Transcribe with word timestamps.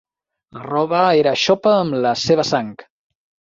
La 0.57 0.63
roba 0.67 1.01
era 1.19 1.35
xopa 1.43 1.75
amb 1.83 1.99
la 2.07 2.17
seva 2.25 2.49
sang. 2.55 2.75